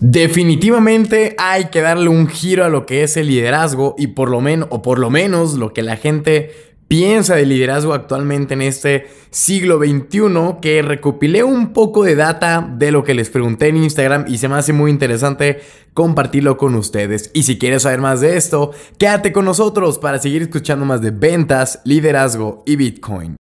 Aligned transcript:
Definitivamente 0.00 1.34
hay 1.38 1.66
que 1.66 1.80
darle 1.80 2.08
un 2.08 2.28
giro 2.28 2.64
a 2.64 2.68
lo 2.68 2.86
que 2.86 3.02
es 3.02 3.16
el 3.16 3.28
liderazgo 3.28 3.94
y 3.96 4.08
por 4.08 4.30
lo 4.30 4.40
menos, 4.40 4.68
o 4.70 4.82
por 4.82 4.98
lo 4.98 5.10
menos 5.10 5.54
lo 5.54 5.72
que 5.72 5.82
la 5.82 5.96
gente 5.96 6.50
piensa 6.88 7.34
de 7.34 7.46
liderazgo 7.46 7.94
actualmente 7.94 8.54
en 8.54 8.62
este 8.62 9.06
siglo 9.30 9.78
XXI, 9.78 10.60
que 10.60 10.82
recopilé 10.82 11.42
un 11.42 11.72
poco 11.72 12.04
de 12.04 12.14
data 12.14 12.68
de 12.76 12.90
lo 12.90 13.04
que 13.04 13.14
les 13.14 13.30
pregunté 13.30 13.68
en 13.68 13.78
Instagram 13.78 14.26
y 14.28 14.38
se 14.38 14.48
me 14.48 14.56
hace 14.56 14.72
muy 14.72 14.90
interesante 14.90 15.60
compartirlo 15.92 16.56
con 16.56 16.74
ustedes. 16.74 17.30
Y 17.34 17.44
si 17.44 17.58
quieres 17.58 17.82
saber 17.82 18.00
más 18.00 18.20
de 18.20 18.36
esto, 18.36 18.72
quédate 18.98 19.32
con 19.32 19.44
nosotros 19.44 19.98
para 19.98 20.18
seguir 20.18 20.42
escuchando 20.42 20.84
más 20.84 21.00
de 21.00 21.10
ventas, 21.10 21.80
liderazgo 21.84 22.62
y 22.66 22.76
Bitcoin. 22.76 23.36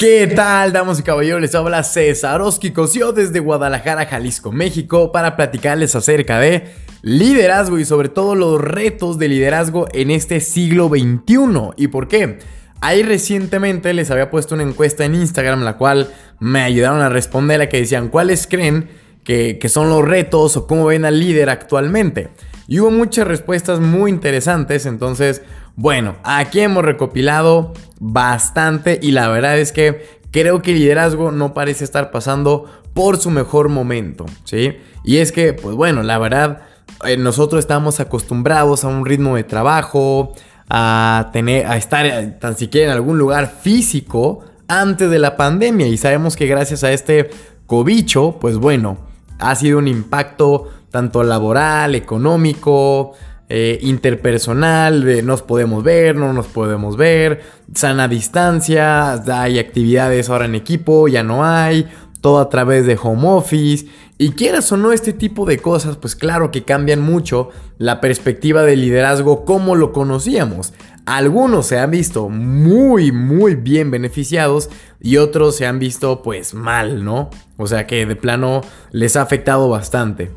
¿Qué 0.00 0.26
tal, 0.28 0.72
damas 0.72 0.98
y 0.98 1.02
caballeros? 1.02 1.42
Les 1.42 1.54
habla 1.54 1.82
César 1.82 2.40
Oski 2.40 2.70
Cosio 2.70 3.12
desde 3.12 3.38
Guadalajara, 3.38 4.06
Jalisco, 4.06 4.50
México, 4.50 5.12
para 5.12 5.36
platicarles 5.36 5.94
acerca 5.94 6.38
de 6.40 6.72
liderazgo 7.02 7.78
y 7.78 7.84
sobre 7.84 8.08
todo 8.08 8.34
los 8.34 8.58
retos 8.58 9.18
de 9.18 9.28
liderazgo 9.28 9.88
en 9.92 10.10
este 10.10 10.40
siglo 10.40 10.88
XXI. 10.88 11.72
¿Y 11.76 11.88
por 11.88 12.08
qué? 12.08 12.38
Ahí 12.80 13.02
recientemente 13.02 13.92
les 13.92 14.10
había 14.10 14.30
puesto 14.30 14.54
una 14.54 14.64
encuesta 14.64 15.04
en 15.04 15.16
Instagram, 15.16 15.64
la 15.64 15.76
cual 15.76 16.08
me 16.38 16.62
ayudaron 16.62 17.02
a 17.02 17.10
responder 17.10 17.60
a 17.60 17.68
que 17.68 17.80
decían 17.80 18.08
cuáles 18.08 18.46
creen 18.46 18.88
que 19.22 19.68
son 19.68 19.90
los 19.90 20.02
retos 20.02 20.56
o 20.56 20.66
cómo 20.66 20.86
ven 20.86 21.04
al 21.04 21.20
líder 21.20 21.50
actualmente. 21.50 22.30
Y 22.66 22.80
hubo 22.80 22.90
muchas 22.90 23.28
respuestas 23.28 23.80
muy 23.80 24.10
interesantes, 24.10 24.86
entonces 24.86 25.42
bueno, 25.76 26.16
aquí 26.22 26.60
hemos 26.60 26.84
recopilado 26.84 27.72
bastante 27.98 28.98
y 29.02 29.12
la 29.12 29.28
verdad 29.28 29.58
es 29.58 29.72
que 29.72 30.20
creo 30.30 30.62
que 30.62 30.72
el 30.72 30.78
liderazgo 30.78 31.32
no 31.32 31.54
parece 31.54 31.84
estar 31.84 32.10
pasando 32.10 32.66
por 32.94 33.18
su 33.18 33.30
mejor 33.30 33.68
momento, 33.68 34.26
¿sí? 34.44 34.76
Y 35.04 35.18
es 35.18 35.32
que, 35.32 35.52
pues 35.52 35.74
bueno, 35.76 36.02
la 36.02 36.18
verdad, 36.18 36.62
eh, 37.04 37.16
nosotros 37.16 37.60
estamos 37.60 38.00
acostumbrados 38.00 38.84
a 38.84 38.88
un 38.88 39.06
ritmo 39.06 39.36
de 39.36 39.44
trabajo, 39.44 40.32
a 40.68 41.30
tener, 41.32 41.66
a 41.66 41.76
estar 41.76 42.06
eh, 42.06 42.26
tan 42.40 42.56
siquiera 42.56 42.92
en 42.92 42.96
algún 42.96 43.18
lugar 43.18 43.54
físico 43.60 44.44
antes 44.68 45.10
de 45.10 45.18
la 45.18 45.36
pandemia 45.36 45.88
y 45.88 45.96
sabemos 45.96 46.36
que 46.36 46.46
gracias 46.46 46.84
a 46.84 46.92
este 46.92 47.30
cobicho, 47.66 48.38
pues 48.40 48.56
bueno, 48.56 48.98
ha 49.38 49.54
sido 49.56 49.78
un 49.78 49.88
impacto 49.88 50.68
tanto 50.90 51.22
laboral, 51.22 51.94
económico, 51.94 53.12
eh, 53.52 53.80
interpersonal, 53.82 55.02
de 55.04 55.24
nos 55.24 55.42
podemos 55.42 55.82
ver, 55.82 56.14
no 56.14 56.32
nos 56.32 56.46
podemos 56.46 56.96
ver, 56.96 57.40
sana 57.74 58.06
distancia, 58.06 59.14
hay 59.14 59.58
actividades 59.58 60.30
ahora 60.30 60.44
en 60.44 60.54
equipo, 60.54 61.08
ya 61.08 61.24
no 61.24 61.44
hay, 61.44 61.88
todo 62.20 62.38
a 62.38 62.48
través 62.48 62.86
de 62.86 62.96
home 63.02 63.26
office. 63.26 63.86
Y 64.18 64.30
quieras 64.32 64.70
o 64.70 64.76
no 64.76 64.92
este 64.92 65.12
tipo 65.12 65.46
de 65.46 65.58
cosas, 65.58 65.96
pues 65.96 66.14
claro 66.14 66.52
que 66.52 66.62
cambian 66.62 67.00
mucho 67.00 67.50
la 67.76 68.00
perspectiva 68.00 68.62
de 68.62 68.76
liderazgo 68.76 69.44
como 69.44 69.74
lo 69.74 69.92
conocíamos. 69.92 70.72
Algunos 71.04 71.66
se 71.66 71.80
han 71.80 71.90
visto 71.90 72.28
muy, 72.28 73.10
muy 73.10 73.56
bien 73.56 73.90
beneficiados 73.90 74.70
y 75.00 75.16
otros 75.16 75.56
se 75.56 75.66
han 75.66 75.80
visto 75.80 76.22
pues 76.22 76.54
mal, 76.54 77.04
¿no? 77.04 77.30
O 77.56 77.66
sea 77.66 77.88
que 77.88 78.06
de 78.06 78.14
plano 78.14 78.60
les 78.92 79.16
ha 79.16 79.22
afectado 79.22 79.68
bastante. 79.68 80.30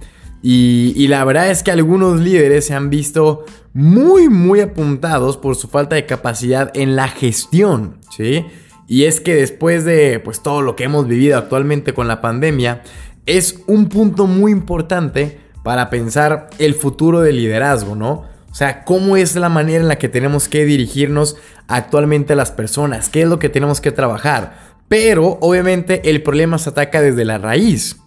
Y, 0.46 1.08
la 1.08 1.24
verdad 1.24 1.50
es 1.50 1.64
que 1.64 1.72
algunos 1.72 2.20
líderes 2.20 2.66
se 2.66 2.74
han 2.74 2.90
visto 2.90 3.46
muy, 3.74 4.28
muy 4.28 4.60
apuntados 4.60 5.38
por 5.38 5.56
su 5.56 5.70
falta 5.70 5.96
de 5.96 6.06
capacidad 6.06 6.70
en 6.74 6.98
la 6.98 7.08
gestión, 7.08 8.00
¿sí? 8.16 8.46
Y 8.86 9.06
es 9.06 9.22
que 9.22 9.36
después 9.36 9.86
de 9.86 10.20
pues, 10.20 10.44
todo 10.44 10.62
lo 10.62 10.76
que 10.76 10.84
hemos 10.84 11.08
vivido 11.08 11.38
actualmente 11.38 11.94
con 11.94 12.10
la 12.10 12.20
pandemia, 12.20 12.84
es 13.26 13.62
un 13.68 13.88
punto 13.88 14.28
muy 14.28 14.52
importante 14.52 15.40
para 15.64 15.90
pensar 15.90 16.50
el 16.60 16.76
futuro 16.76 17.22
del 17.22 17.38
liderazgo, 17.38 17.96
¿no? 17.96 18.26
O 18.52 18.56
sea, 18.56 18.84
cómo 18.84 19.16
es 19.16 19.38
la 19.38 19.48
manera 19.48 19.80
en 19.80 19.88
la 19.88 19.98
que 19.98 20.10
tenemos 20.10 20.50
que 20.50 20.66
dirigirnos 20.66 21.38
actualmente 21.70 22.34
a 22.34 22.36
las 22.36 22.52
personas, 22.52 23.08
qué 23.08 23.22
es 23.22 23.30
lo 23.30 23.40
que 23.40 23.48
tenemos 23.48 23.80
que 23.80 23.94
trabajar. 23.94 24.58
Pero 24.90 25.38
obviamente 25.40 26.10
el 26.10 26.22
problema 26.22 26.58
se 26.58 26.70
ataca 26.70 27.02
desde 27.02 27.24
la 27.24 27.38
raíz. 27.38 28.03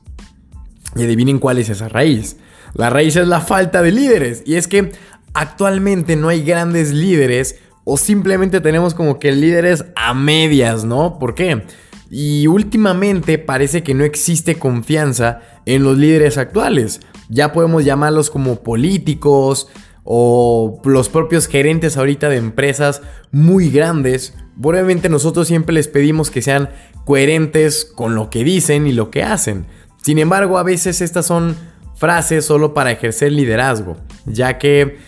Y 0.96 1.04
adivinen 1.04 1.38
cuál 1.38 1.58
es 1.58 1.68
esa 1.68 1.88
raíz. 1.88 2.36
La 2.74 2.90
raíz 2.90 3.16
es 3.16 3.28
la 3.28 3.40
falta 3.40 3.82
de 3.82 3.92
líderes. 3.92 4.42
Y 4.46 4.54
es 4.54 4.66
que 4.68 4.92
actualmente 5.34 6.16
no 6.16 6.28
hay 6.28 6.42
grandes 6.42 6.92
líderes 6.92 7.56
o 7.84 7.96
simplemente 7.96 8.60
tenemos 8.60 8.94
como 8.94 9.18
que 9.18 9.30
líderes 9.30 9.84
a 9.94 10.12
medias, 10.12 10.84
¿no? 10.84 11.18
¿Por 11.20 11.34
qué? 11.34 11.62
Y 12.10 12.46
últimamente 12.46 13.38
parece 13.38 13.82
que 13.82 13.94
no 13.94 14.04
existe 14.04 14.56
confianza 14.56 15.40
en 15.66 15.84
los 15.84 15.96
líderes 15.96 16.36
actuales. 16.36 17.00
Ya 17.28 17.52
podemos 17.52 17.84
llamarlos 17.84 18.30
como 18.30 18.62
políticos 18.62 19.68
o 20.02 20.80
los 20.84 21.08
propios 21.08 21.48
gerentes 21.48 21.96
ahorita 21.96 22.28
de 22.28 22.36
empresas 22.36 23.02
muy 23.30 23.70
grandes. 23.70 24.34
Obviamente 24.62 25.08
nosotros 25.08 25.46
siempre 25.48 25.74
les 25.74 25.88
pedimos 25.88 26.30
que 26.30 26.42
sean 26.42 26.70
coherentes 27.04 27.84
con 27.84 28.14
lo 28.14 28.30
que 28.30 28.42
dicen 28.42 28.86
y 28.86 28.92
lo 28.92 29.10
que 29.10 29.22
hacen. 29.22 29.66
Sin 30.02 30.18
embargo, 30.18 30.58
a 30.58 30.62
veces 30.62 31.00
estas 31.00 31.26
son 31.26 31.56
frases 31.94 32.44
solo 32.44 32.74
para 32.74 32.92
ejercer 32.92 33.32
liderazgo, 33.32 33.96
ya 34.26 34.58
que 34.58 34.98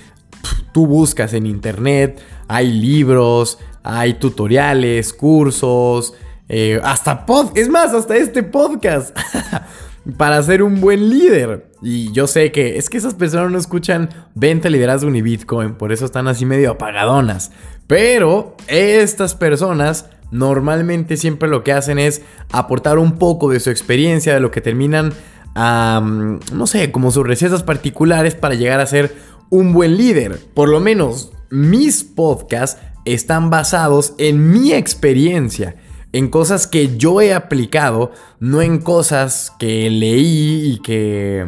tú 0.73 0.87
buscas 0.87 1.35
en 1.35 1.47
internet, 1.47 2.21
hay 2.49 2.73
libros, 2.73 3.59
hay 3.83 4.15
tutoriales, 4.15 5.13
cursos, 5.13 6.15
eh, 6.49 6.81
hasta 6.83 7.27
es 7.55 7.69
más, 7.69 7.93
hasta 7.93 8.17
este 8.17 8.43
podcast. 8.43 9.17
para 10.17 10.43
ser 10.43 10.63
un 10.63 10.81
buen 10.81 11.11
líder. 11.11 11.71
Y 11.83 12.11
yo 12.13 12.27
sé 12.27 12.51
que 12.51 12.79
es 12.79 12.89
que 12.89 12.97
esas 12.97 13.15
personas 13.15 13.51
no 13.51 13.59
escuchan 13.59 14.09
venta, 14.35 14.71
liderazgo 14.71 15.11
ni 15.11 15.23
Bitcoin, 15.23 15.75
por 15.75 15.93
eso 15.93 16.05
están 16.05 16.29
así 16.29 16.47
medio 16.47 16.73
apagadonas. 16.73 17.51
Pero 17.87 18.57
estas 18.67 19.35
personas 19.35 20.07
normalmente 20.31 21.17
siempre 21.17 21.49
lo 21.49 21.65
que 21.65 21.73
hacen 21.73 21.99
es 21.99 22.23
aportar 22.53 22.99
un 22.99 23.19
poco 23.19 23.51
de 23.51 23.61
su 23.61 23.71
experiencia, 23.71 24.35
de 24.35 24.41
lo 24.41 24.51
que 24.51 24.61
terminan, 24.61 25.13
no 25.55 26.67
sé, 26.67 26.93
como 26.93 27.11
sus 27.11 27.27
recetas 27.27 27.63
particulares 27.63 28.35
para 28.35 28.55
llegar 28.55 28.81
a 28.81 28.87
ser 28.87 29.15
un 29.51 29.73
buen 29.73 29.97
líder. 29.97 30.39
Por 30.55 30.69
lo 30.69 30.81
menos 30.81 31.33
mis 31.51 32.05
podcasts 32.05 32.81
están 33.05 33.51
basados 33.51 34.15
en 34.19 34.53
mi 34.53 34.73
experiencia, 34.73 35.77
en 36.13 36.29
cosas 36.29 36.67
que 36.67 36.97
yo 36.97 37.21
he 37.21 37.35
aplicado, 37.35 38.13
no 38.41 38.63
en 38.63 38.79
cosas 38.79 39.53
que 39.59 39.89
leí 39.91 40.73
y 40.75 40.79
que, 40.81 41.47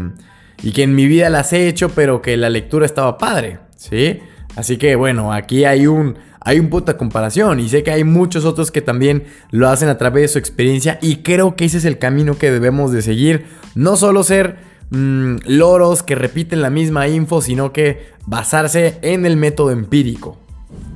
y 0.62 0.72
que 0.72 0.82
en 0.82 0.94
mi 0.94 1.06
vida 1.06 1.28
las 1.30 1.52
he 1.52 1.68
hecho, 1.68 1.90
pero 1.90 2.22
que 2.22 2.36
la 2.36 2.48
lectura 2.48 2.86
estaba 2.86 3.18
padre, 3.18 3.58
¿sí? 3.76 4.20
Así 4.56 4.78
que 4.78 4.96
bueno, 4.96 5.32
aquí 5.32 5.64
hay 5.64 5.86
un 5.86 6.16
hay 6.40 6.58
un 6.58 6.68
punto 6.68 6.92
de 6.92 6.98
comparación 6.98 7.60
y 7.60 7.68
sé 7.68 7.82
que 7.82 7.90
hay 7.90 8.04
muchos 8.04 8.44
otros 8.44 8.70
que 8.70 8.80
también 8.80 9.24
lo 9.50 9.68
hacen 9.68 9.88
a 9.88 9.98
través 9.98 10.22
de 10.22 10.28
su 10.28 10.38
experiencia 10.38 10.98
y 11.02 11.16
creo 11.16 11.54
que 11.54 11.66
ese 11.66 11.78
es 11.78 11.84
el 11.84 11.98
camino 11.98 12.38
que 12.38 12.50
debemos 12.50 12.92
de 12.92 13.02
seguir. 13.02 13.46
No 13.74 13.96
solo 13.96 14.22
ser 14.22 14.56
mm, 14.90 15.36
loros 15.46 16.02
que 16.02 16.14
repiten 16.14 16.62
la 16.62 16.70
misma 16.70 17.08
info, 17.08 17.42
sino 17.42 17.72
que 17.72 18.08
basarse 18.26 18.98
en 19.02 19.26
el 19.26 19.36
método 19.36 19.70
empírico. 19.70 20.38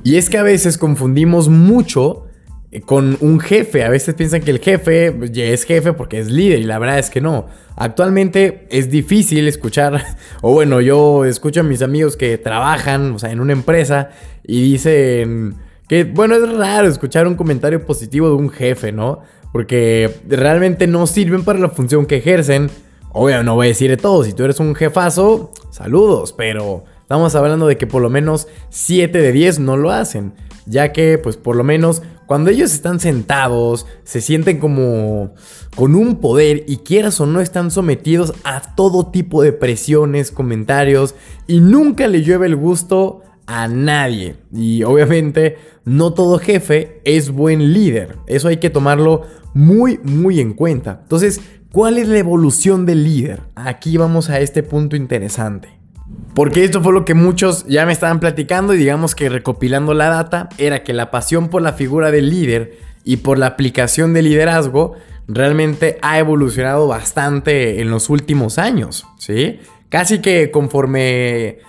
Y 0.03 0.17
es 0.17 0.29
que 0.29 0.37
a 0.37 0.43
veces 0.43 0.77
confundimos 0.77 1.49
mucho 1.49 2.24
con 2.81 3.17
un 3.21 3.39
jefe. 3.39 3.83
A 3.83 3.89
veces 3.89 4.15
piensan 4.15 4.41
que 4.41 4.51
el 4.51 4.59
jefe 4.59 5.11
pues, 5.11 5.31
es 5.33 5.63
jefe 5.63 5.93
porque 5.93 6.19
es 6.19 6.29
líder 6.29 6.59
y 6.59 6.63
la 6.63 6.79
verdad 6.79 6.99
es 6.99 7.09
que 7.09 7.21
no. 7.21 7.47
Actualmente 7.75 8.67
es 8.69 8.89
difícil 8.89 9.47
escuchar, 9.47 10.03
o 10.41 10.53
bueno, 10.53 10.81
yo 10.81 11.25
escucho 11.25 11.61
a 11.61 11.63
mis 11.63 11.81
amigos 11.81 12.17
que 12.17 12.37
trabajan, 12.37 13.13
o 13.13 13.19
sea, 13.19 13.31
en 13.31 13.39
una 13.39 13.53
empresa 13.53 14.09
y 14.43 14.61
dicen 14.61 15.55
que, 15.87 16.03
bueno, 16.03 16.35
es 16.35 16.57
raro 16.57 16.87
escuchar 16.87 17.27
un 17.27 17.35
comentario 17.35 17.85
positivo 17.85 18.27
de 18.29 18.35
un 18.35 18.49
jefe, 18.49 18.91
¿no? 18.91 19.21
Porque 19.51 20.09
realmente 20.27 20.87
no 20.87 21.07
sirven 21.07 21.43
para 21.43 21.59
la 21.59 21.69
función 21.69 22.05
que 22.05 22.17
ejercen. 22.17 22.69
Obviamente 23.11 23.45
no 23.45 23.55
voy 23.55 23.67
a 23.67 23.69
decir 23.69 23.89
de 23.89 23.97
todo, 23.97 24.23
si 24.23 24.33
tú 24.33 24.43
eres 24.43 24.59
un 24.59 24.75
jefazo, 24.75 25.51
saludos, 25.71 26.33
pero 26.33 26.83
estamos 27.01 27.33
hablando 27.35 27.67
de 27.67 27.77
que 27.77 27.87
por 27.87 28.01
lo 28.01 28.09
menos 28.09 28.47
7 28.69 29.17
de 29.17 29.31
10 29.31 29.59
no 29.59 29.77
lo 29.77 29.91
hacen, 29.91 30.33
ya 30.65 30.91
que 30.91 31.17
pues 31.17 31.37
por 31.37 31.55
lo 31.55 31.63
menos 31.63 32.01
cuando 32.25 32.49
ellos 32.49 32.73
están 32.73 32.99
sentados, 32.99 33.85
se 34.03 34.21
sienten 34.21 34.59
como 34.59 35.33
con 35.75 35.95
un 35.95 36.17
poder 36.17 36.63
y 36.67 36.77
quieras 36.77 37.19
o 37.21 37.25
no 37.25 37.41
están 37.41 37.71
sometidos 37.71 38.33
a 38.43 38.75
todo 38.75 39.07
tipo 39.07 39.43
de 39.43 39.53
presiones, 39.53 40.31
comentarios 40.31 41.15
y 41.47 41.59
nunca 41.59 42.07
le 42.07 42.23
llueve 42.23 42.47
el 42.47 42.55
gusto 42.55 43.21
a 43.45 43.67
nadie. 43.67 44.37
Y 44.51 44.83
obviamente 44.83 45.57
no 45.83 46.13
todo 46.13 46.39
jefe 46.39 47.01
es 47.05 47.29
buen 47.29 47.73
líder. 47.73 48.17
Eso 48.27 48.47
hay 48.47 48.57
que 48.57 48.69
tomarlo 48.69 49.23
muy, 49.53 49.99
muy 50.03 50.39
en 50.39 50.53
cuenta. 50.53 50.99
Entonces, 51.03 51.41
¿cuál 51.71 51.97
es 51.97 52.07
la 52.07 52.17
evolución 52.17 52.85
del 52.85 53.03
líder? 53.03 53.41
Aquí 53.55 53.97
vamos 53.97 54.29
a 54.29 54.39
este 54.39 54.63
punto 54.63 54.95
interesante. 54.95 55.84
Porque 56.33 56.63
esto 56.63 56.81
fue 56.83 56.93
lo 56.93 57.05
que 57.05 57.13
muchos 57.13 57.65
ya 57.65 57.85
me 57.85 57.93
estaban 57.93 58.19
platicando 58.19 58.73
y 58.73 58.77
digamos 58.77 59.15
que 59.15 59.29
recopilando 59.29 59.93
la 59.93 60.09
data 60.09 60.49
era 60.57 60.83
que 60.83 60.93
la 60.93 61.09
pasión 61.09 61.49
por 61.49 61.61
la 61.61 61.73
figura 61.73 62.11
del 62.11 62.29
líder 62.29 62.77
y 63.03 63.17
por 63.17 63.37
la 63.37 63.47
aplicación 63.47 64.13
de 64.13 64.21
liderazgo 64.21 64.95
realmente 65.27 65.97
ha 66.01 66.19
evolucionado 66.19 66.87
bastante 66.87 67.81
en 67.81 67.89
los 67.89 68.09
últimos 68.09 68.59
años, 68.59 69.07
¿sí? 69.17 69.59
Casi 69.89 70.19
que 70.19 70.51
conforme 70.51 71.59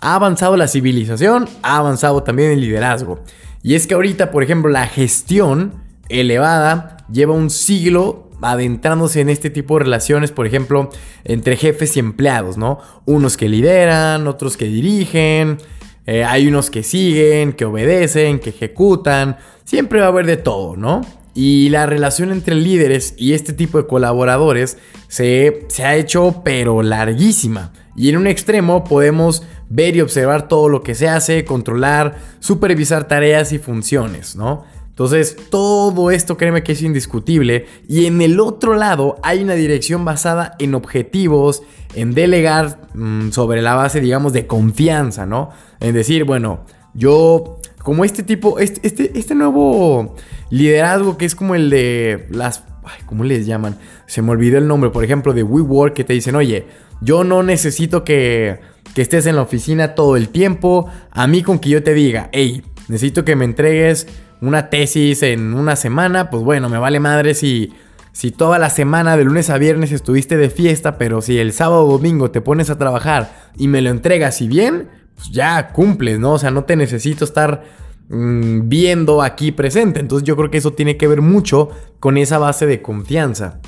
ha 0.00 0.14
avanzado 0.14 0.56
la 0.56 0.68
civilización, 0.68 1.48
ha 1.62 1.78
avanzado 1.78 2.22
también 2.22 2.50
el 2.50 2.60
liderazgo. 2.60 3.20
Y 3.62 3.74
es 3.74 3.86
que 3.86 3.94
ahorita, 3.94 4.30
por 4.30 4.42
ejemplo, 4.42 4.70
la 4.70 4.86
gestión 4.86 5.84
elevada 6.08 6.98
lleva 7.10 7.34
un 7.34 7.50
siglo 7.50 8.25
adentrándose 8.42 9.20
en 9.20 9.28
este 9.28 9.50
tipo 9.50 9.78
de 9.78 9.84
relaciones, 9.84 10.32
por 10.32 10.46
ejemplo, 10.46 10.90
entre 11.24 11.56
jefes 11.56 11.96
y 11.96 12.00
empleados, 12.00 12.56
¿no? 12.56 12.78
Unos 13.04 13.36
que 13.36 13.48
lideran, 13.48 14.26
otros 14.26 14.56
que 14.56 14.66
dirigen, 14.66 15.58
eh, 16.06 16.24
hay 16.24 16.46
unos 16.46 16.70
que 16.70 16.82
siguen, 16.82 17.52
que 17.52 17.64
obedecen, 17.64 18.38
que 18.38 18.50
ejecutan, 18.50 19.38
siempre 19.64 20.00
va 20.00 20.06
a 20.06 20.08
haber 20.08 20.26
de 20.26 20.36
todo, 20.36 20.76
¿no? 20.76 21.00
Y 21.34 21.68
la 21.68 21.84
relación 21.84 22.30
entre 22.32 22.54
líderes 22.54 23.14
y 23.18 23.34
este 23.34 23.52
tipo 23.52 23.76
de 23.78 23.86
colaboradores 23.86 24.78
se, 25.08 25.66
se, 25.68 25.84
ha 25.84 25.96
hecho 25.96 26.42
pero 26.44 26.82
larguísima. 26.82 27.72
Y 27.94 28.08
en 28.08 28.16
un 28.16 28.26
extremo 28.26 28.84
podemos 28.84 29.42
ver 29.68 29.96
y 29.96 30.00
observar 30.00 30.48
todo 30.48 30.68
lo 30.68 30.82
que 30.82 30.94
se 30.94 31.08
hace, 31.08 31.44
controlar, 31.44 32.16
supervisar 32.40 33.08
tareas 33.08 33.52
y 33.52 33.58
funciones, 33.58 34.36
¿no? 34.36 34.64
Entonces, 34.96 35.36
todo 35.50 36.10
esto 36.10 36.38
créeme 36.38 36.62
que 36.62 36.72
es 36.72 36.80
indiscutible. 36.80 37.66
Y 37.86 38.06
en 38.06 38.22
el 38.22 38.40
otro 38.40 38.76
lado 38.76 39.16
hay 39.22 39.42
una 39.42 39.52
dirección 39.52 40.06
basada 40.06 40.56
en 40.58 40.74
objetivos, 40.74 41.62
en 41.94 42.14
delegar 42.14 42.80
mmm, 42.94 43.28
sobre 43.28 43.60
la 43.60 43.74
base, 43.74 44.00
digamos, 44.00 44.32
de 44.32 44.46
confianza, 44.46 45.26
¿no? 45.26 45.50
En 45.80 45.94
decir, 45.94 46.24
bueno, 46.24 46.64
yo, 46.94 47.58
como 47.82 48.06
este 48.06 48.22
tipo, 48.22 48.58
este, 48.58 48.86
este, 48.86 49.18
este 49.18 49.34
nuevo 49.34 50.14
liderazgo 50.48 51.18
que 51.18 51.26
es 51.26 51.34
como 51.34 51.54
el 51.54 51.68
de 51.68 52.26
las... 52.30 52.64
Ay, 52.82 53.02
¿Cómo 53.04 53.22
les 53.22 53.44
llaman? 53.44 53.76
Se 54.06 54.22
me 54.22 54.30
olvidó 54.30 54.56
el 54.56 54.66
nombre, 54.66 54.88
por 54.88 55.04
ejemplo, 55.04 55.34
de 55.34 55.42
WeWork, 55.42 55.92
que 55.92 56.04
te 56.04 56.14
dicen, 56.14 56.36
oye, 56.36 56.64
yo 57.02 57.22
no 57.22 57.42
necesito 57.42 58.02
que, 58.02 58.60
que 58.94 59.02
estés 59.02 59.26
en 59.26 59.36
la 59.36 59.42
oficina 59.42 59.94
todo 59.94 60.16
el 60.16 60.30
tiempo. 60.30 60.88
A 61.10 61.26
mí 61.26 61.42
con 61.42 61.58
que 61.58 61.68
yo 61.68 61.82
te 61.82 61.92
diga, 61.92 62.30
hey, 62.32 62.62
necesito 62.88 63.26
que 63.26 63.36
me 63.36 63.44
entregues 63.44 64.06
una 64.40 64.70
tesis 64.70 65.22
en 65.22 65.54
una 65.54 65.76
semana, 65.76 66.30
pues 66.30 66.42
bueno, 66.42 66.68
me 66.68 66.78
vale 66.78 67.00
madre 67.00 67.34
si, 67.34 67.72
si 68.12 68.30
toda 68.30 68.58
la 68.58 68.70
semana 68.70 69.16
de 69.16 69.24
lunes 69.24 69.50
a 69.50 69.58
viernes 69.58 69.92
estuviste 69.92 70.36
de 70.36 70.50
fiesta, 70.50 70.98
pero 70.98 71.22
si 71.22 71.38
el 71.38 71.52
sábado 71.52 71.86
o 71.86 71.92
domingo 71.92 72.30
te 72.30 72.40
pones 72.40 72.70
a 72.70 72.78
trabajar 72.78 73.50
y 73.56 73.68
me 73.68 73.82
lo 73.82 73.90
entregas 73.90 74.40
y 74.40 74.48
bien, 74.48 74.88
pues 75.14 75.30
ya 75.30 75.68
cumples, 75.68 76.18
¿no? 76.18 76.32
O 76.32 76.38
sea, 76.38 76.50
no 76.50 76.64
te 76.64 76.76
necesito 76.76 77.24
estar 77.24 77.64
mmm, 78.08 78.68
viendo 78.68 79.22
aquí 79.22 79.52
presente. 79.52 80.00
Entonces 80.00 80.26
yo 80.26 80.36
creo 80.36 80.50
que 80.50 80.58
eso 80.58 80.72
tiene 80.72 80.96
que 80.96 81.08
ver 81.08 81.22
mucho 81.22 81.70
con 82.00 82.18
esa 82.18 82.38
base 82.38 82.66
de 82.66 82.82
confianza. 82.82 83.60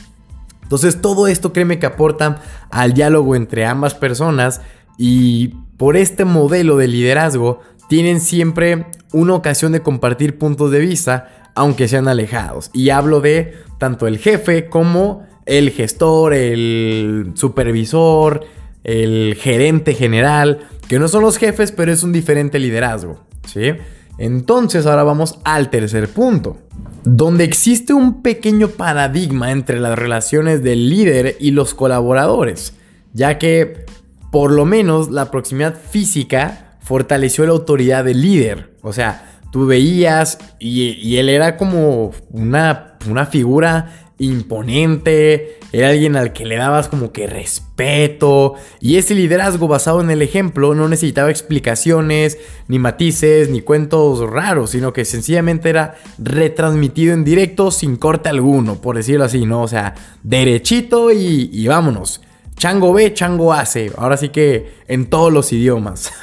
Entonces 0.62 1.00
todo 1.00 1.29
esto 1.29 1.53
créeme 1.55 1.79
que 1.79 1.87
aporta 1.87 2.43
al 2.71 2.93
diálogo 2.93 3.35
entre 3.35 3.64
ambas 3.64 3.94
personas 3.94 4.61
y 4.99 5.55
por 5.79 5.97
este 5.97 6.26
modelo 6.26 6.76
de 6.76 6.88
liderazgo 6.88 7.61
tienen 7.88 8.20
siempre 8.20 8.87
una 9.12 9.35
ocasión 9.35 9.73
de 9.73 9.82
compartir 9.82 10.38
puntos 10.38 10.70
de 10.70 10.81
vista, 10.81 11.50
aunque 11.55 11.88
sean 11.88 12.08
alejados. 12.08 12.70
Y 12.73 12.90
hablo 12.90 13.20
de 13.20 13.55
tanto 13.79 14.06
el 14.06 14.19
jefe 14.19 14.69
como 14.69 15.26
el 15.46 15.70
gestor, 15.70 16.35
el 16.35 17.32
supervisor, 17.35 18.44
el 18.85 19.35
gerente 19.40 19.94
general, 19.94 20.61
que 20.88 20.99
no 20.99 21.08
son 21.08 21.23
los 21.23 21.38
jefes, 21.38 21.73
pero 21.73 21.90
es 21.90 22.02
un 22.02 22.12
diferente 22.12 22.58
liderazgo. 22.58 23.25
¿sí? 23.46 23.73
Entonces 24.19 24.85
ahora 24.87 25.05
vamos 25.05 25.38
al 25.44 25.70
tercer 25.70 26.08
punto, 26.08 26.58
donde 27.05 27.44
existe 27.44 27.94
un 27.94 28.23
pequeño 28.23 28.69
paradigma 28.69 29.50
entre 29.52 29.81
las 29.81 29.99
relaciones 29.99 30.62
del 30.62 30.90
líder 30.90 31.37
y 31.40 31.52
los 31.52 31.75
colaboradores, 31.75 32.75
ya 33.14 33.38
que 33.38 33.87
por 34.31 34.50
lo 34.52 34.67
menos 34.67 35.11
la 35.11 35.31
proximidad 35.31 35.75
física 35.79 36.68
fortaleció 36.88 37.44
la 37.44 37.52
autoridad 37.52 38.02
del 38.02 38.23
líder. 38.23 38.70
O 38.81 38.94
sea, 38.94 39.40
tú 39.52 39.67
veías 39.67 40.38
y, 40.58 41.19
él 41.19 41.29
era 41.29 41.58
como 41.58 42.12
una, 42.31 42.96
una 43.06 43.26
figura 43.26 44.08
imponente, 44.17 45.58
era 45.70 45.90
alguien 45.90 46.17
al 46.17 46.32
que 46.32 46.46
le 46.46 46.56
dabas 46.56 46.88
como 46.88 47.12
que 47.12 47.26
respeto 47.26 48.55
y 48.81 48.96
ese 48.96 49.14
liderazgo 49.14 49.69
basado 49.69 50.00
en 50.00 50.11
el 50.11 50.23
ejemplo 50.23 50.75
no 50.75 50.88
necesitaba 50.88 51.31
explicaciones, 51.31 52.38
ni 52.69 52.79
matices, 52.79 53.50
ni 53.50 53.61
cuentos 53.61 54.20
raros, 54.20 54.70
sino 54.70 54.94
que 54.94 55.05
sencillamente 55.05 55.69
era 55.69 55.94
retransmitido 56.17 57.12
en 57.12 57.23
directo 57.23 57.70
sin 57.70 57.96
corte 57.96 58.31
alguno, 58.31 58.81
por 58.81 58.96
decirlo 58.96 59.26
así, 59.26 59.44
¿no? 59.44 59.61
O 59.62 59.69
sea, 59.69 59.94
derechito 60.23 61.12
y, 61.12 61.50
y 61.52 61.67
vámonos. 61.69 62.23
Chango 62.56 62.94
ve, 62.94 63.12
chango 63.12 63.52
hace, 63.52 63.93
ahora 63.99 64.17
sí 64.17 64.31
que 64.31 64.73
en 64.88 65.06
todos 65.11 65.31
los 65.31 65.52
idiomas. 65.52 66.11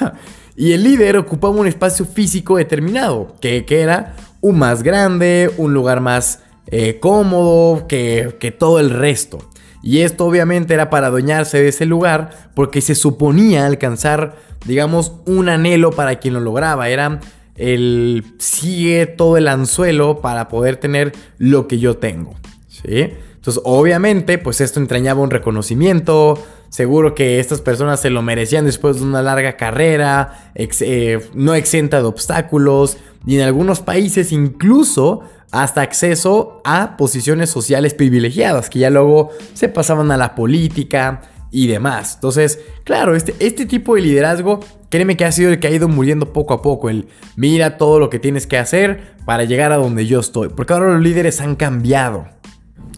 Y 0.56 0.72
el 0.72 0.84
líder 0.84 1.18
ocupaba 1.18 1.54
un 1.54 1.66
espacio 1.66 2.06
físico 2.06 2.56
determinado, 2.56 3.34
que, 3.40 3.64
era 3.68 4.16
un 4.40 4.58
más 4.58 4.82
grande, 4.82 5.50
un 5.58 5.74
lugar 5.74 6.00
más 6.00 6.40
eh, 6.68 6.98
cómodo 6.98 7.86
que, 7.86 8.36
que 8.40 8.50
todo 8.50 8.80
el 8.80 8.90
resto. 8.90 9.38
Y 9.82 10.00
esto 10.00 10.24
obviamente 10.24 10.74
era 10.74 10.90
para 10.90 11.08
adueñarse 11.08 11.60
de 11.62 11.68
ese 11.68 11.86
lugar 11.86 12.50
porque 12.54 12.80
se 12.80 12.94
suponía 12.94 13.66
alcanzar, 13.66 14.36
digamos, 14.64 15.12
un 15.26 15.48
anhelo 15.48 15.92
para 15.92 16.16
quien 16.16 16.34
lo 16.34 16.40
lograba. 16.40 16.88
Era 16.88 17.20
el 17.54 18.24
sigue 18.38 19.06
todo 19.06 19.36
el 19.36 19.48
anzuelo 19.48 20.20
para 20.20 20.48
poder 20.48 20.76
tener 20.76 21.12
lo 21.38 21.68
que 21.68 21.78
yo 21.78 21.98
tengo. 21.98 22.34
¿Sí? 22.68 23.12
Entonces, 23.46 23.62
obviamente, 23.64 24.38
pues 24.38 24.60
esto 24.60 24.80
entrañaba 24.80 25.20
un 25.20 25.30
reconocimiento, 25.30 26.38
Seguro 26.68 27.14
que 27.14 27.38
estas 27.38 27.60
personas 27.60 28.00
se 28.00 28.10
lo 28.10 28.22
merecían 28.22 28.66
después 28.66 28.96
de 28.96 29.04
una 29.04 29.22
larga 29.22 29.56
carrera, 29.56 30.50
eh, 30.54 31.20
no 31.32 31.54
exenta 31.54 31.98
de 31.98 32.04
obstáculos 32.04 32.98
y 33.24 33.36
en 33.36 33.42
algunos 33.42 33.80
países 33.80 34.32
incluso 34.32 35.22
hasta 35.52 35.82
acceso 35.82 36.60
a 36.64 36.96
posiciones 36.96 37.50
sociales 37.50 37.94
privilegiadas 37.94 38.68
que 38.68 38.80
ya 38.80 38.90
luego 38.90 39.30
se 39.54 39.68
pasaban 39.68 40.10
a 40.10 40.16
la 40.16 40.34
política 40.34 41.22
y 41.52 41.68
demás. 41.68 42.16
Entonces, 42.16 42.58
claro, 42.84 43.14
este, 43.14 43.34
este 43.38 43.64
tipo 43.64 43.94
de 43.94 44.02
liderazgo, 44.02 44.60
créeme 44.90 45.16
que 45.16 45.24
ha 45.24 45.32
sido 45.32 45.50
el 45.50 45.60
que 45.60 45.68
ha 45.68 45.70
ido 45.70 45.88
muriendo 45.88 46.32
poco 46.32 46.52
a 46.52 46.62
poco. 46.62 46.90
El 46.90 47.06
mira 47.36 47.78
todo 47.78 48.00
lo 48.00 48.10
que 48.10 48.18
tienes 48.18 48.46
que 48.46 48.58
hacer 48.58 49.14
para 49.24 49.44
llegar 49.44 49.72
a 49.72 49.76
donde 49.76 50.04
yo 50.06 50.20
estoy. 50.20 50.48
Porque 50.48 50.72
ahora 50.72 50.92
los 50.92 51.02
líderes 51.02 51.40
han 51.40 51.54
cambiado. 51.56 52.26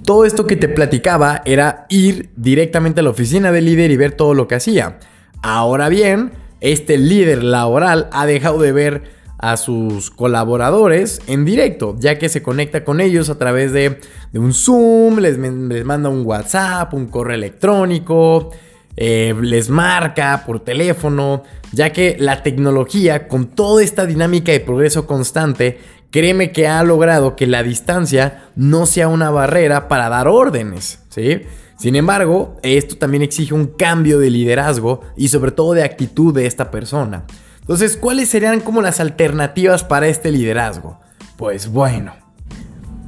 Todo 0.08 0.24
esto 0.24 0.46
que 0.46 0.56
te 0.56 0.70
platicaba 0.70 1.42
era 1.44 1.84
ir 1.90 2.30
directamente 2.34 3.00
a 3.00 3.02
la 3.02 3.10
oficina 3.10 3.52
del 3.52 3.66
líder 3.66 3.90
y 3.90 3.98
ver 3.98 4.12
todo 4.12 4.32
lo 4.32 4.48
que 4.48 4.54
hacía. 4.54 4.98
Ahora 5.42 5.90
bien, 5.90 6.32
este 6.62 6.96
líder 6.96 7.44
laboral 7.44 8.08
ha 8.10 8.24
dejado 8.24 8.58
de 8.58 8.72
ver 8.72 9.02
a 9.36 9.58
sus 9.58 10.10
colaboradores 10.10 11.20
en 11.26 11.44
directo, 11.44 11.94
ya 11.98 12.18
que 12.18 12.30
se 12.30 12.42
conecta 12.42 12.84
con 12.84 13.02
ellos 13.02 13.28
a 13.28 13.36
través 13.36 13.74
de, 13.74 14.00
un 14.32 14.54
Zoom, 14.54 15.18
les, 15.18 15.36
manda 15.84 16.08
un 16.08 16.24
WhatsApp, 16.24 16.94
un 16.94 17.08
correo 17.08 17.36
electrónico, 17.36 18.52
eh, 18.96 19.34
les 19.42 19.68
marca 19.68 20.42
por 20.46 20.60
teléfono, 20.60 21.42
ya 21.72 21.92
que 21.92 22.16
la 22.18 22.42
tecnología, 22.42 23.28
con 23.28 23.48
toda 23.48 23.84
esta 23.84 24.06
dinámica 24.06 24.52
de 24.52 24.60
progreso 24.60 25.06
constante, 25.06 25.78
créeme 26.10 26.52
que 26.52 26.66
ha 26.66 26.82
logrado 26.82 27.36
que 27.36 27.46
la 27.46 27.62
distancia 27.62 28.44
no 28.56 28.86
sea 28.86 29.08
una 29.08 29.30
barrera 29.30 29.88
para 29.88 30.08
dar 30.08 30.28
órdenes, 30.28 31.00
¿sí? 31.08 31.42
Sin 31.78 31.94
embargo, 31.94 32.56
esto 32.62 32.96
también 32.96 33.22
exige 33.22 33.54
un 33.54 33.66
cambio 33.66 34.18
de 34.18 34.30
liderazgo 34.30 35.02
y 35.16 35.28
sobre 35.28 35.52
todo 35.52 35.74
de 35.74 35.84
actitud 35.84 36.34
de 36.34 36.46
esta 36.46 36.70
persona. 36.72 37.24
Entonces, 37.60 37.96
¿cuáles 37.96 38.28
serían 38.28 38.60
como 38.60 38.82
las 38.82 38.98
alternativas 38.98 39.84
para 39.84 40.08
este 40.08 40.32
liderazgo? 40.32 40.98
Pues 41.36 41.70
bueno, 41.70 42.14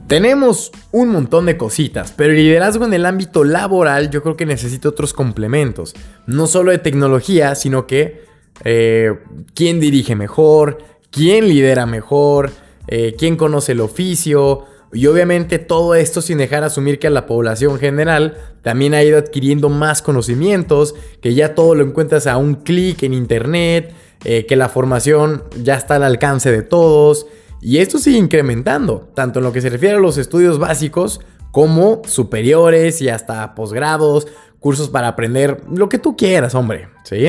tenemos 0.06 0.70
un 0.92 1.08
montón 1.08 1.46
de 1.46 1.56
cositas, 1.56 2.12
pero 2.16 2.32
el 2.32 2.38
liderazgo 2.38 2.84
en 2.84 2.94
el 2.94 3.06
ámbito 3.06 3.42
laboral 3.42 4.10
yo 4.10 4.22
creo 4.22 4.36
que 4.36 4.46
necesita 4.46 4.88
otros 4.88 5.14
complementos. 5.14 5.94
No 6.26 6.46
solo 6.46 6.70
de 6.70 6.78
tecnología, 6.78 7.54
sino 7.54 7.86
que 7.86 8.24
eh, 8.64 9.18
quién 9.54 9.80
dirige 9.80 10.14
mejor, 10.14 10.78
quién 11.10 11.48
lidera 11.48 11.86
mejor, 11.86 12.50
eh, 12.88 13.14
quién 13.18 13.36
conoce 13.36 13.72
el 13.72 13.80
oficio. 13.80 14.64
Y 14.92 15.06
obviamente 15.06 15.58
todo 15.58 15.94
esto 15.94 16.20
sin 16.20 16.38
dejar 16.38 16.64
asumir 16.64 16.98
que 16.98 17.10
la 17.10 17.26
población 17.26 17.78
general 17.78 18.36
también 18.62 18.94
ha 18.94 19.02
ido 19.02 19.18
adquiriendo 19.18 19.68
más 19.68 20.02
conocimientos, 20.02 20.94
que 21.20 21.34
ya 21.34 21.54
todo 21.54 21.74
lo 21.74 21.84
encuentras 21.84 22.26
a 22.26 22.36
un 22.36 22.54
clic 22.56 23.02
en 23.04 23.14
internet, 23.14 23.94
eh, 24.24 24.46
que 24.46 24.56
la 24.56 24.68
formación 24.68 25.44
ya 25.62 25.76
está 25.76 25.96
al 25.96 26.02
alcance 26.02 26.50
de 26.50 26.62
todos. 26.62 27.26
Y 27.62 27.78
esto 27.78 27.98
sigue 27.98 28.18
incrementando, 28.18 29.08
tanto 29.14 29.38
en 29.38 29.44
lo 29.44 29.52
que 29.52 29.60
se 29.60 29.70
refiere 29.70 29.96
a 29.96 30.00
los 30.00 30.18
estudios 30.18 30.58
básicos 30.58 31.20
como 31.50 32.02
superiores 32.06 33.02
y 33.02 33.08
hasta 33.08 33.54
posgrados, 33.54 34.26
cursos 34.60 34.88
para 34.88 35.08
aprender 35.08 35.62
lo 35.72 35.88
que 35.88 35.98
tú 35.98 36.16
quieras, 36.16 36.54
hombre, 36.54 36.88
¿sí? 37.04 37.28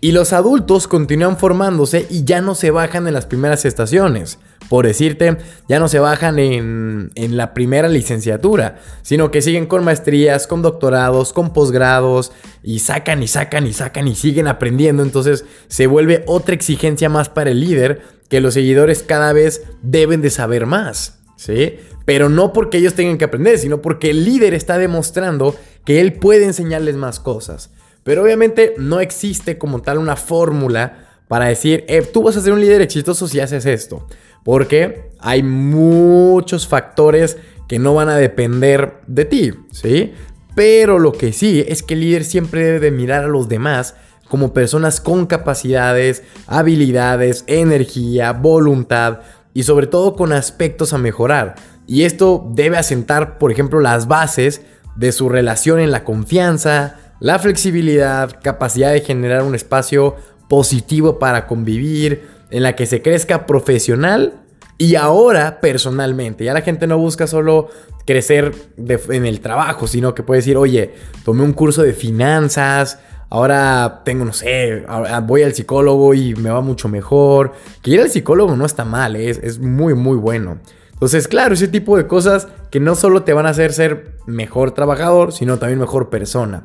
Y 0.00 0.12
los 0.12 0.32
adultos 0.32 0.86
continúan 0.86 1.38
formándose 1.38 2.06
y 2.10 2.24
ya 2.24 2.40
no 2.40 2.54
se 2.54 2.70
bajan 2.70 3.06
en 3.06 3.14
las 3.14 3.26
primeras 3.26 3.64
estaciones. 3.64 4.38
Por 4.68 4.86
decirte, 4.86 5.36
ya 5.68 5.78
no 5.78 5.88
se 5.88 5.98
bajan 5.98 6.38
en, 6.38 7.10
en, 7.14 7.36
la 7.36 7.54
primera 7.54 7.88
licenciatura, 7.88 8.80
sino 9.02 9.30
que 9.30 9.42
siguen 9.42 9.66
con 9.66 9.84
maestrías, 9.84 10.46
con 10.46 10.62
doctorados, 10.62 11.32
con 11.32 11.52
posgrados, 11.52 12.32
y 12.62 12.78
sacan 12.78 13.22
y 13.22 13.28
sacan 13.28 13.66
y 13.66 13.72
sacan 13.72 14.08
y 14.08 14.14
siguen 14.14 14.48
aprendiendo. 14.48 15.02
Entonces 15.02 15.44
se 15.68 15.86
vuelve 15.86 16.24
otra 16.26 16.54
exigencia 16.54 17.08
más 17.08 17.28
para 17.28 17.50
el 17.50 17.60
líder, 17.60 18.02
que 18.28 18.40
los 18.40 18.54
seguidores 18.54 19.02
cada 19.02 19.32
vez 19.32 19.62
deben 19.82 20.22
de 20.22 20.30
saber 20.30 20.66
más, 20.66 21.20
¿sí? 21.36 21.76
Pero 22.04 22.28
no 22.28 22.52
porque 22.52 22.78
ellos 22.78 22.94
tengan 22.94 23.18
que 23.18 23.24
aprender, 23.24 23.58
sino 23.58 23.80
porque 23.80 24.10
el 24.10 24.24
líder 24.24 24.54
está 24.54 24.78
demostrando 24.78 25.54
que 25.84 26.00
él 26.00 26.14
puede 26.14 26.44
enseñarles 26.44 26.96
más 26.96 27.20
cosas. 27.20 27.70
Pero 28.02 28.22
obviamente 28.22 28.74
no 28.76 29.00
existe 29.00 29.56
como 29.58 29.82
tal 29.82 29.98
una 29.98 30.16
fórmula 30.16 31.04
para 31.28 31.46
decir, 31.46 31.84
eh, 31.88 32.02
tú 32.02 32.22
vas 32.22 32.36
a 32.36 32.40
ser 32.40 32.52
un 32.52 32.60
líder 32.60 32.82
exitoso 32.82 33.26
si 33.26 33.40
haces 33.40 33.64
esto. 33.66 34.06
Porque 34.44 35.10
hay 35.18 35.42
muchos 35.42 36.68
factores 36.68 37.38
que 37.66 37.78
no 37.78 37.94
van 37.94 38.08
a 38.08 38.16
depender 38.16 39.00
de 39.06 39.24
ti, 39.24 39.52
¿sí? 39.72 40.12
Pero 40.54 40.98
lo 40.98 41.12
que 41.12 41.32
sí 41.32 41.64
es 41.66 41.82
que 41.82 41.94
el 41.94 42.00
líder 42.00 42.24
siempre 42.24 42.64
debe 42.64 42.80
de 42.80 42.90
mirar 42.90 43.24
a 43.24 43.28
los 43.28 43.48
demás 43.48 43.94
como 44.28 44.52
personas 44.52 45.00
con 45.00 45.26
capacidades, 45.26 46.22
habilidades, 46.46 47.44
energía, 47.46 48.32
voluntad 48.32 49.20
y 49.52 49.64
sobre 49.64 49.86
todo 49.86 50.14
con 50.14 50.32
aspectos 50.32 50.92
a 50.92 50.98
mejorar. 50.98 51.56
Y 51.86 52.02
esto 52.02 52.48
debe 52.52 52.76
asentar, 52.76 53.38
por 53.38 53.52
ejemplo, 53.52 53.80
las 53.80 54.08
bases 54.08 54.62
de 54.96 55.12
su 55.12 55.28
relación 55.28 55.80
en 55.80 55.90
la 55.90 56.04
confianza, 56.04 56.96
la 57.20 57.38
flexibilidad, 57.38 58.40
capacidad 58.42 58.92
de 58.92 59.00
generar 59.00 59.42
un 59.42 59.54
espacio 59.54 60.16
positivo 60.48 61.18
para 61.18 61.46
convivir, 61.46 62.28
en 62.50 62.62
la 62.62 62.76
que 62.76 62.86
se 62.86 63.02
crezca 63.02 63.46
profesional 63.46 64.44
y 64.78 64.96
ahora 64.96 65.60
personalmente. 65.60 66.44
Ya 66.44 66.54
la 66.54 66.62
gente 66.62 66.86
no 66.86 66.98
busca 66.98 67.26
solo 67.26 67.68
crecer 68.06 68.54
en 68.76 69.26
el 69.26 69.40
trabajo, 69.40 69.86
sino 69.86 70.14
que 70.14 70.22
puede 70.22 70.40
decir, 70.40 70.56
oye, 70.56 70.94
tomé 71.24 71.42
un 71.42 71.52
curso 71.52 71.82
de 71.82 71.92
finanzas, 71.92 72.98
ahora 73.30 74.02
tengo, 74.04 74.24
no 74.24 74.32
sé, 74.32 74.84
voy 75.24 75.42
al 75.42 75.54
psicólogo 75.54 76.14
y 76.14 76.34
me 76.34 76.50
va 76.50 76.60
mucho 76.60 76.88
mejor. 76.88 77.52
Que 77.82 77.92
ir 77.92 78.00
al 78.00 78.10
psicólogo 78.10 78.56
no 78.56 78.66
está 78.66 78.84
mal, 78.84 79.16
es, 79.16 79.38
es 79.38 79.58
muy, 79.58 79.94
muy 79.94 80.16
bueno. 80.16 80.58
Entonces, 80.92 81.28
claro, 81.28 81.54
ese 81.54 81.68
tipo 81.68 81.96
de 81.96 82.06
cosas 82.06 82.48
que 82.70 82.80
no 82.80 82.94
solo 82.94 83.24
te 83.24 83.32
van 83.32 83.46
a 83.46 83.50
hacer 83.50 83.72
ser 83.72 84.16
mejor 84.26 84.72
trabajador, 84.72 85.32
sino 85.32 85.58
también 85.58 85.78
mejor 85.78 86.08
persona. 86.08 86.64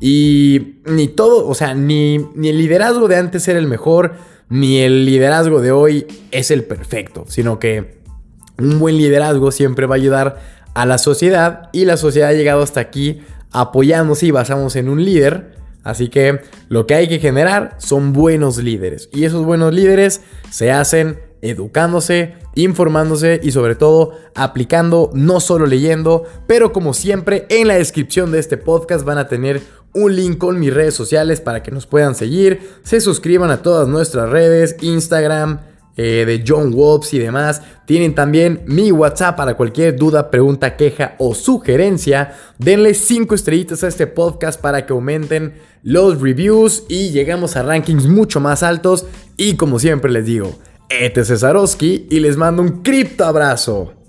Y 0.00 0.80
ni 0.84 1.08
todo, 1.08 1.46
o 1.48 1.54
sea, 1.54 1.74
ni, 1.74 2.18
ni 2.34 2.48
el 2.48 2.58
liderazgo 2.58 3.08
de 3.08 3.16
antes 3.16 3.46
era 3.48 3.58
el 3.58 3.66
mejor, 3.66 4.14
ni 4.52 4.80
el 4.80 5.06
liderazgo 5.06 5.62
de 5.62 5.72
hoy 5.72 6.06
es 6.30 6.50
el 6.50 6.64
perfecto, 6.64 7.24
sino 7.26 7.58
que 7.58 8.02
un 8.58 8.78
buen 8.78 8.98
liderazgo 8.98 9.50
siempre 9.50 9.86
va 9.86 9.94
a 9.94 9.96
ayudar 9.96 10.40
a 10.74 10.84
la 10.84 10.98
sociedad 10.98 11.70
y 11.72 11.86
la 11.86 11.96
sociedad 11.96 12.28
ha 12.28 12.34
llegado 12.34 12.62
hasta 12.62 12.78
aquí 12.78 13.22
apoyándose 13.50 14.26
y 14.26 14.30
basamos 14.30 14.76
en 14.76 14.90
un 14.90 15.02
líder. 15.02 15.56
Así 15.84 16.08
que 16.08 16.42
lo 16.68 16.86
que 16.86 16.94
hay 16.94 17.08
que 17.08 17.18
generar 17.18 17.76
son 17.78 18.12
buenos 18.12 18.58
líderes. 18.58 19.08
Y 19.10 19.24
esos 19.24 19.42
buenos 19.42 19.72
líderes 19.72 20.20
se 20.50 20.70
hacen 20.70 21.18
educándose, 21.40 22.34
informándose 22.54 23.40
y 23.42 23.52
sobre 23.52 23.74
todo 23.74 24.18
aplicando, 24.34 25.10
no 25.14 25.40
solo 25.40 25.64
leyendo, 25.64 26.24
pero 26.46 26.74
como 26.74 26.92
siempre 26.92 27.46
en 27.48 27.68
la 27.68 27.74
descripción 27.76 28.30
de 28.30 28.40
este 28.40 28.58
podcast 28.58 29.06
van 29.06 29.16
a 29.16 29.28
tener 29.28 29.62
un 29.94 30.14
link 30.16 30.38
con 30.38 30.58
mis 30.58 30.72
redes 30.72 30.94
sociales 30.94 31.40
para 31.40 31.62
que 31.62 31.70
nos 31.70 31.86
puedan 31.86 32.14
seguir, 32.14 32.60
se 32.82 33.00
suscriban 33.00 33.50
a 33.50 33.62
todas 33.62 33.88
nuestras 33.88 34.30
redes, 34.30 34.76
Instagram, 34.80 35.60
eh, 35.94 36.24
de 36.26 36.42
John 36.46 36.72
Wobbs 36.72 37.12
y 37.12 37.18
demás. 37.18 37.60
Tienen 37.84 38.14
también 38.14 38.62
mi 38.66 38.90
WhatsApp 38.90 39.36
para 39.36 39.54
cualquier 39.54 39.94
duda, 39.96 40.30
pregunta, 40.30 40.74
queja 40.74 41.16
o 41.18 41.34
sugerencia. 41.34 42.34
Denle 42.58 42.94
5 42.94 43.34
estrellitas 43.34 43.84
a 43.84 43.88
este 43.88 44.06
podcast 44.06 44.58
para 44.58 44.86
que 44.86 44.94
aumenten 44.94 45.54
los 45.82 46.20
reviews 46.20 46.84
y 46.88 47.10
llegamos 47.10 47.56
a 47.56 47.62
rankings 47.62 48.06
mucho 48.06 48.40
más 48.40 48.62
altos. 48.62 49.04
Y 49.36 49.56
como 49.56 49.78
siempre 49.78 50.10
les 50.10 50.24
digo, 50.24 50.58
este 50.88 51.20
es 51.20 51.28
Cesarowski 51.28 52.06
y 52.08 52.20
les 52.20 52.38
mando 52.38 52.62
un 52.62 52.82
cripto 52.82 53.26
abrazo. 53.26 54.01